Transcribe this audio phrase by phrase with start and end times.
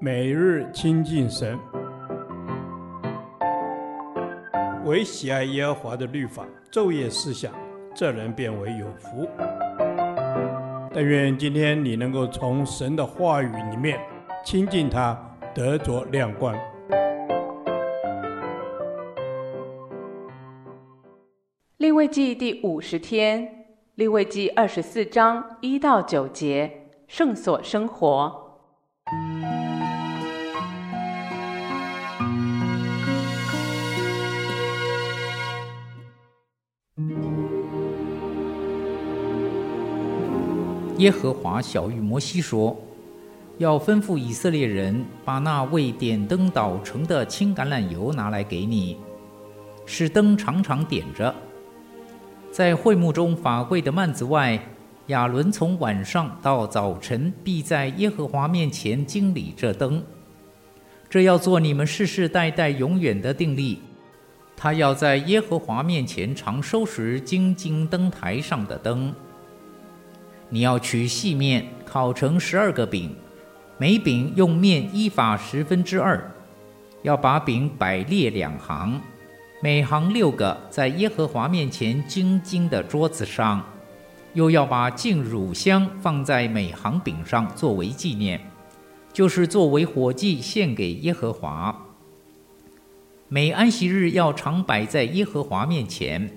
[0.00, 1.58] 每日亲近神，
[4.84, 7.52] 唯喜爱耶和华的律法，昼夜思想，
[7.94, 9.28] 这人便为有福。
[10.92, 13.98] 但愿今天你能够从神的话语里面
[14.44, 15.18] 亲近他，
[15.54, 16.54] 得着亮光。
[21.78, 28.43] 立位记第五十天，立位记二十四章一到九节，圣所生活。
[40.98, 42.74] 耶和华晓諭摩西说
[43.58, 48.96] ：“要吩咐以色列人把那为点灯捣成的青橄榄油拿来给你，
[49.84, 51.34] 使灯常常点着。
[52.50, 54.58] 在会幕中法柜的幔子外，
[55.08, 60.02] 亚伦从晚上到早晨必在耶和华面前经理这灯。
[61.10, 63.80] 这要做你们世世代代永远的定例。
[64.56, 69.14] 他要在耶和华面前常收拾金金灯台上的灯。”
[70.48, 73.14] 你要取细面烤成十二个饼，
[73.76, 76.22] 每饼用面一法十分之二，
[77.02, 79.00] 要把饼摆列两行，
[79.60, 83.64] 每行六个，在耶和华面前精金的桌子上，
[84.34, 88.40] 又要把净乳香放在每行饼上作为纪念，
[89.12, 91.86] 就是作为火祭献给耶和华。
[93.28, 96.30] 每安息日要常摆在耶和华面前，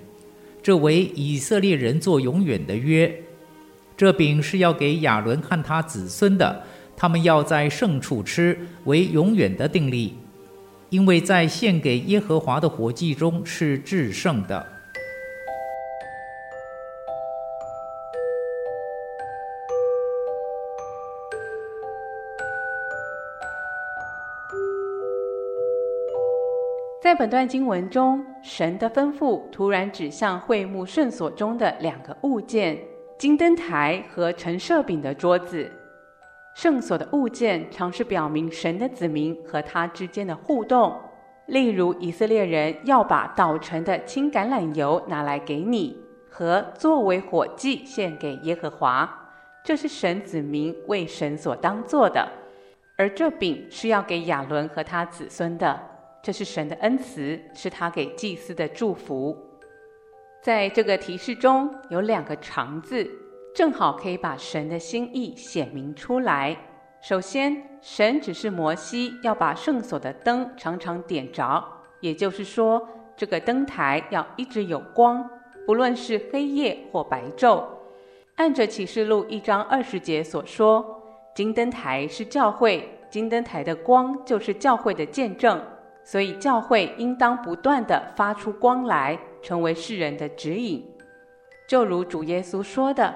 [0.62, 3.22] 这为以色列人做永远的约。
[3.96, 6.62] 这饼是要给亚伦和他子孙的，
[6.96, 10.14] 他们要在圣处吃，为永远的定例，
[10.88, 14.77] 因为在献给耶和华的火祭中是至圣的。
[27.18, 32.78] 本段经文中，神的吩咐突然指向会幕圣所中的两个物件。
[33.18, 35.68] 金灯台和陈设饼的桌子，
[36.54, 40.96] 圣所的物件常是表明神的子民和他之间的互动。
[41.46, 45.96] 例如，以色列人要把捣成的青橄榄油拿来给你，
[46.30, 49.12] 和作为火祭献给耶和华，
[49.64, 52.28] 这是神子民为神所当做的。
[52.96, 55.80] 而这饼是要给亚伦和他子孙的，
[56.28, 59.34] 这是神的恩慈，是他给祭司的祝福。
[60.42, 63.10] 在这个提示中有两个“长”字，
[63.54, 66.54] 正好可以把神的心意显明出来。
[67.00, 71.66] 首先，神指示摩西要把圣所的灯常常点着，
[72.00, 72.86] 也就是说，
[73.16, 75.26] 这个灯台要一直有光，
[75.64, 77.64] 不论是黑夜或白昼。
[78.34, 81.02] 按着启示录一章二十节所说，
[81.34, 85.58] 金灯台是教会，金灯台的光就是教会的见证，
[86.10, 89.18] 所以教会应当不断地发出光来。
[89.40, 90.84] 成为世人的指引，
[91.68, 93.14] 就如主耶稣说的：“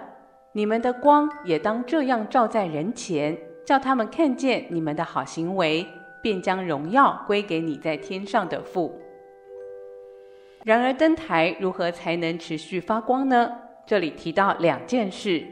[0.55, 3.37] 你们的光也当这样照在人前，
[3.67, 5.85] 叫他们看见你们的好行为，
[6.23, 9.01] 便将荣耀归给你在天上的父。”
[10.65, 13.51] 然而，灯台如何才能持续发光呢？
[13.85, 15.45] 这里提到两件事：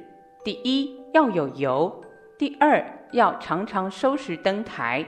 [0.44, 2.00] 第一，要有油；
[2.38, 2.80] 第二，
[3.10, 5.04] 要常常收拾灯台。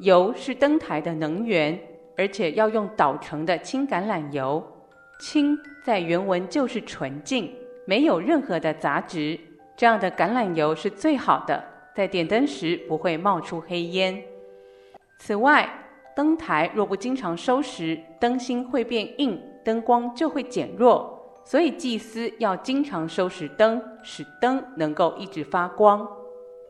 [0.00, 1.78] 油是灯台的能源，
[2.16, 4.62] 而且要用捣成的青橄榄油。
[5.20, 7.54] 青在原文就是纯净，
[7.86, 9.38] 没有任何的杂质。
[9.76, 11.62] 这样的橄榄油是最好的，
[11.94, 14.22] 在点灯时不会冒出黑烟。
[15.18, 15.68] 此外，
[16.16, 21.16] 灯台若不经常收拾，灯芯会变硬，灯光就会减弱。
[21.44, 26.06] 所以祭司要经常收拾灯，使灯能够一直发光。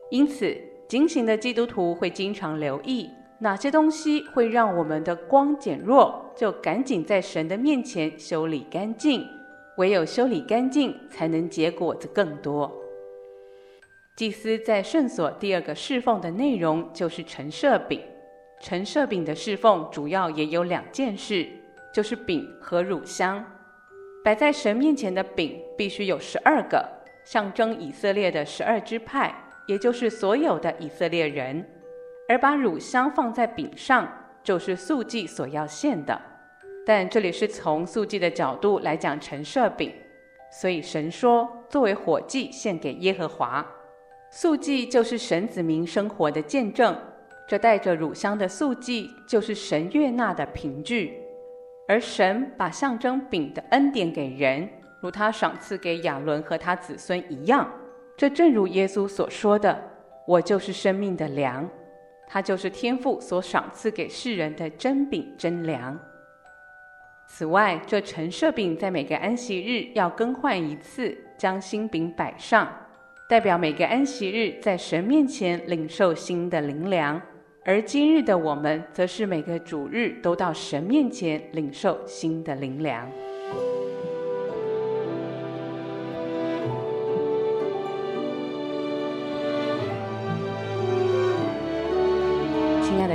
[0.09, 3.09] 因此，警醒的基督徒会经常留意。
[3.43, 9.27] 哪些东西会让我们的光减弱，就赶紧在神的面前修理干净。
[9.77, 12.71] 唯有修理干净，才能结果子更多。
[14.15, 17.99] 祭司在圣所第二个侍奉的内容就是陈设饼。
[18.59, 21.47] 陈设饼的侍奉主要也有两件事，
[21.91, 23.43] 就是饼和乳香。
[24.23, 26.87] 摆在神面前的饼必须有十二个，
[27.25, 29.33] 象征以色列的十二支派，
[29.65, 31.65] 也就是所有的以色列人。
[32.31, 34.07] 而把乳香放在饼上，
[34.41, 36.17] 就是素祭所要献的。
[36.85, 39.91] 但这里是从素祭的角度来讲陈设饼，
[40.49, 43.65] 所以神说作为火祭献给耶和华。
[44.29, 46.95] 素祭就是神子民生活的见证，
[47.45, 51.19] 这带着乳香的素祭就是神悦纳的凭据。
[51.85, 54.69] 而神把象征饼的恩典给人，
[55.01, 57.69] 如他赏赐给亚伦和他子孙一样。
[58.15, 59.77] 这正如耶稣所说的
[60.25, 61.69] ：“我就是生命的粮。”
[62.33, 65.99] 它就是天父所赏赐给世人的真饼真粮。
[67.27, 72.71] 此外，这陈设饼在每个安息日要更换一次，将新饼摆上，
[73.27, 77.21] 代表每个安息日在神面前领受新的灵粮。
[77.65, 83.11] 而今日的我们，则是每个主日都到神面前领受新的灵粮。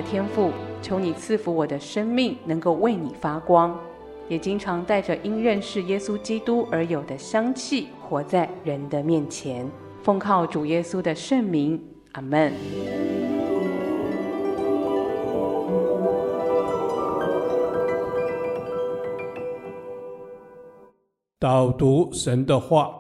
[0.09, 3.77] 天父，求你赐福我的生命，能够为你发光。
[4.29, 9.69] 也经常带着因认识耶稣基督而有的香气，活在人的面前。
[10.03, 11.83] 奉靠主耶稣的圣名，
[12.13, 12.53] 阿门。
[21.41, 22.91] 导读神的话，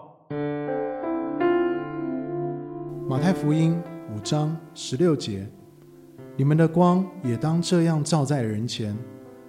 [3.08, 3.80] 马太福音
[4.14, 5.46] 五章十六节：
[6.36, 8.96] 你们的光也当这样照在人前。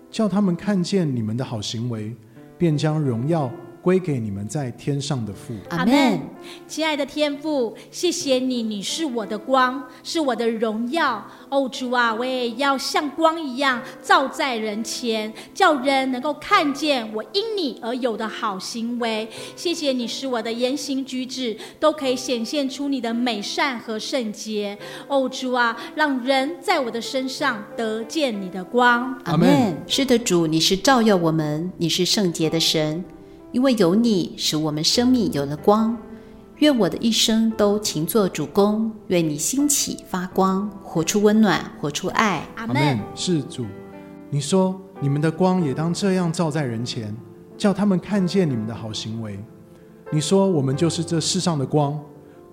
[0.10, 2.16] 叫他们看见你们的好行为，
[2.58, 3.52] 便将荣耀
[3.88, 5.54] 归给你们在天上的父。
[5.70, 6.20] 阿门。
[6.68, 11.26] 亲爱的天父，谢谢你，你是我的光，是我的荣耀。
[11.48, 19.26] 哦，主啊，我也要像光一样照在人前，叫人能够看见我因你而有的好行为。
[19.56, 24.78] 谢谢你，使我的言行举止都可以显现出你的美善和圣洁。
[25.08, 29.18] 哦，主啊，让人在我的身上得见你的光。
[29.24, 29.78] 阿门。
[29.88, 33.02] 是的，主，你是照耀我们，你是圣洁的神。
[33.58, 35.98] 因为有你，使我们生命有了光。
[36.58, 42.48] 愿我的一生都勤做主工，愿你兴起发光，活出温暖，活出爱。
[42.56, 43.00] 阿门。
[43.16, 43.66] 是主，
[44.30, 47.12] 你说你们的光也当这样照在人前，
[47.58, 49.40] 叫他们看见你们的好行为。
[50.12, 52.00] 你说我们就是这世上的光，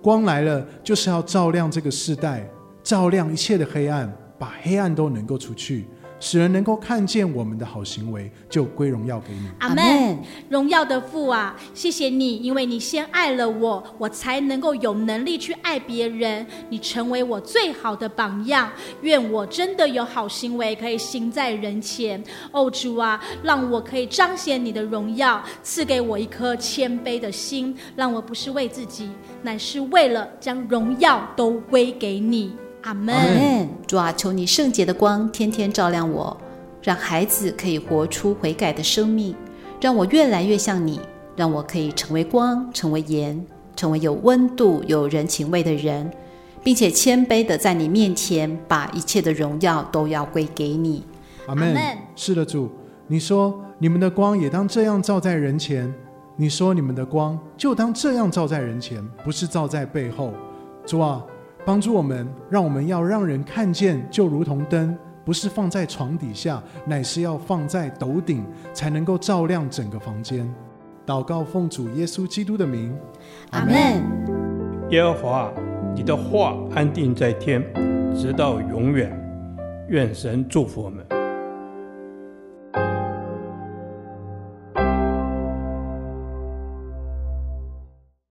[0.01, 2.49] 光来了就是要照亮这个世代，
[2.81, 5.85] 照亮一切的黑暗，把黑暗都能够除去。
[6.19, 9.49] 使人能够看见我们的好行为，就归荣耀给你。
[9.59, 10.17] 阿门。
[10.49, 16.45] 荣耀的父啊，谢谢你，因为你先爱了我，我才能够有能力去爱别人。
[16.69, 18.71] 你成为我最好的榜样。
[19.01, 22.23] 愿我真的有好行为可以行在人前。
[22.51, 29.09] 哦，主啊，让我可以彰显你的荣耀，赐给我一颗谦卑的心，让我不是为自己，
[29.43, 32.53] 乃是为了将荣耀都归给你。
[32.85, 33.67] 阿门。
[33.87, 36.37] 主啊，求你圣洁的光天天照亮我，
[36.83, 39.35] 让孩子可以活出悔改的生命，
[39.81, 40.99] 让我越来越像你，
[41.35, 43.43] 让我可以成为光，成为盐，
[43.75, 46.11] 成为有温度、有人情味的人，
[46.63, 51.03] 并且谦卑的在你面前，把一切的荣耀都要归给你。
[51.47, 51.75] 阿门。
[52.15, 52.69] 是的，主，
[53.07, 55.91] 你说你们的光也当这样照在人前，
[56.35, 60.31] 你说你们的光就当这样照在人前，不是照在背后。
[60.85, 61.23] 主啊。
[61.65, 64.95] 帮助我们，让我们要让人看见，就如同灯，
[65.25, 70.47] 不是放在床底下，乃是要放在斗顶，才能够照亮整个房间。
[71.07, 72.95] 祷告奉主耶稣基督的名，
[73.49, 73.73] 阿门。
[74.91, 75.51] 耶和华，
[75.95, 77.63] 你的话安定在天，
[78.15, 79.11] 直到永远。
[79.89, 81.14] 愿神祝福我们。